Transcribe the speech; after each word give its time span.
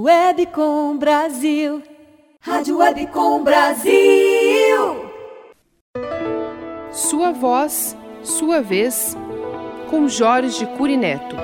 Webcom 0.00 0.96
Brasil. 0.96 1.82
Rádio 2.40 2.78
Webcom 2.78 3.42
Brasil. 3.42 3.90
Sua 6.92 7.32
voz, 7.32 7.96
sua 8.22 8.62
vez, 8.62 9.16
com 9.90 10.08
Jorge 10.08 10.64
Curineto. 10.76 11.34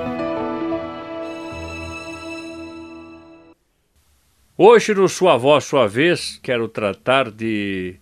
Hoje, 4.57 4.93
no 4.93 5.09
Sua 5.09 5.35
Voz, 5.35 5.65
Sua 5.65 5.85
Vez, 5.85 6.39
quero 6.41 6.69
tratar 6.69 7.29
de 7.29 7.97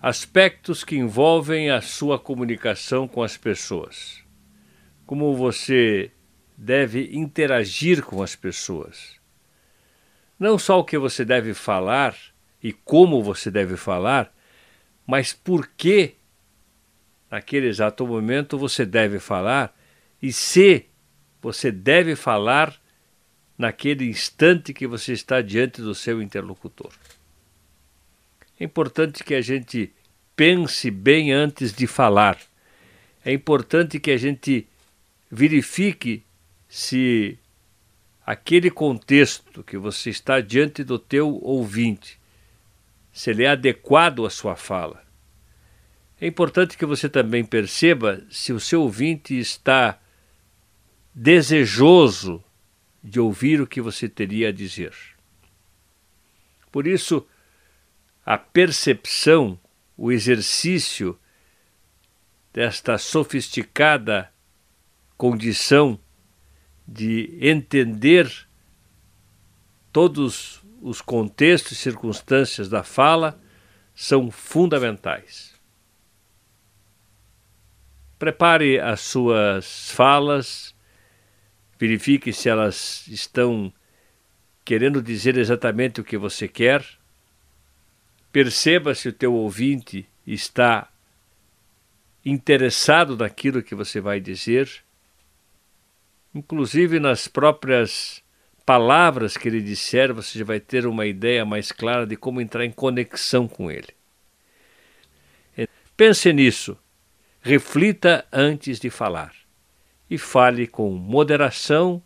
aspectos 0.00 0.82
que 0.82 0.96
envolvem 0.96 1.70
a 1.70 1.80
sua 1.80 2.18
comunicação 2.18 3.06
com 3.06 3.22
as 3.22 3.36
pessoas. 3.36 4.20
Como 5.06 5.36
você 5.36 6.10
deve 6.58 7.08
interagir 7.12 8.02
com 8.02 8.20
as 8.20 8.34
pessoas. 8.34 9.21
Não 10.42 10.58
só 10.58 10.80
o 10.80 10.84
que 10.84 10.98
você 10.98 11.24
deve 11.24 11.54
falar 11.54 12.16
e 12.60 12.72
como 12.72 13.22
você 13.22 13.48
deve 13.48 13.76
falar, 13.76 14.34
mas 15.06 15.32
por 15.32 15.68
que, 15.68 16.16
naquele 17.30 17.68
exato 17.68 18.04
momento, 18.04 18.58
você 18.58 18.84
deve 18.84 19.20
falar 19.20 19.72
e 20.20 20.32
se 20.32 20.86
você 21.40 21.70
deve 21.70 22.16
falar 22.16 22.74
naquele 23.56 24.04
instante 24.06 24.74
que 24.74 24.84
você 24.84 25.12
está 25.12 25.40
diante 25.40 25.80
do 25.80 25.94
seu 25.94 26.20
interlocutor. 26.20 26.90
É 28.58 28.64
importante 28.64 29.22
que 29.22 29.36
a 29.36 29.40
gente 29.40 29.92
pense 30.34 30.90
bem 30.90 31.30
antes 31.30 31.72
de 31.72 31.86
falar. 31.86 32.36
É 33.24 33.32
importante 33.32 34.00
que 34.00 34.10
a 34.10 34.16
gente 34.16 34.66
verifique 35.30 36.24
se 36.68 37.38
aquele 38.24 38.70
contexto 38.70 39.62
que 39.62 39.76
você 39.76 40.10
está 40.10 40.40
diante 40.40 40.84
do 40.84 40.98
teu 40.98 41.34
ouvinte, 41.42 42.20
se 43.12 43.30
ele 43.30 43.44
é 43.44 43.48
adequado 43.48 44.24
à 44.24 44.30
sua 44.30 44.56
fala. 44.56 45.02
É 46.20 46.26
importante 46.26 46.78
que 46.78 46.86
você 46.86 47.08
também 47.08 47.44
perceba 47.44 48.24
se 48.30 48.52
o 48.52 48.60
seu 48.60 48.82
ouvinte 48.82 49.38
está 49.38 49.98
desejoso 51.12 52.42
de 53.02 53.18
ouvir 53.18 53.60
o 53.60 53.66
que 53.66 53.80
você 53.80 54.08
teria 54.08 54.48
a 54.48 54.52
dizer. 54.52 54.94
Por 56.70 56.86
isso, 56.86 57.26
a 58.24 58.38
percepção, 58.38 59.58
o 59.96 60.12
exercício 60.12 61.18
desta 62.52 62.96
sofisticada 62.98 64.32
condição 65.18 65.98
de 66.86 67.38
entender 67.40 68.30
todos 69.92 70.62
os 70.80 71.00
contextos 71.00 71.72
e 71.72 71.76
circunstâncias 71.76 72.68
da 72.68 72.82
fala 72.82 73.40
são 73.94 74.30
fundamentais. 74.30 75.52
Prepare 78.18 78.80
as 78.80 79.00
suas 79.00 79.90
falas, 79.90 80.74
verifique 81.78 82.32
se 82.32 82.48
elas 82.48 83.06
estão 83.08 83.72
querendo 84.64 85.02
dizer 85.02 85.36
exatamente 85.36 86.00
o 86.00 86.04
que 86.04 86.16
você 86.16 86.46
quer. 86.48 86.84
Perceba 88.30 88.94
se 88.94 89.08
o 89.08 89.12
teu 89.12 89.34
ouvinte 89.34 90.08
está 90.26 90.88
interessado 92.24 93.16
naquilo 93.16 93.62
que 93.62 93.74
você 93.74 94.00
vai 94.00 94.20
dizer 94.20 94.84
inclusive 96.34 96.98
nas 96.98 97.28
próprias 97.28 98.22
palavras 98.64 99.36
que 99.36 99.48
ele 99.48 99.60
disser, 99.60 100.14
você 100.14 100.38
já 100.38 100.44
vai 100.44 100.60
ter 100.60 100.86
uma 100.86 101.06
ideia 101.06 101.44
mais 101.44 101.72
clara 101.72 102.06
de 102.06 102.16
como 102.16 102.40
entrar 102.40 102.64
em 102.64 102.70
conexão 102.70 103.48
com 103.48 103.70
ele. 103.70 103.88
Pense 105.96 106.32
nisso, 106.32 106.76
reflita 107.40 108.24
antes 108.32 108.80
de 108.80 108.88
falar 108.88 109.32
e 110.08 110.16
fale 110.18 110.66
com 110.66 110.90
moderação, 110.90 112.02